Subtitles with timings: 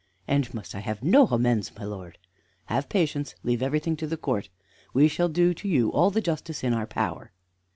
[0.27, 2.17] "And must I have no amends, my lord?"
[2.65, 4.49] "Have patience; leave everything to the court.
[4.95, 7.31] We shall do you all the justice in our power."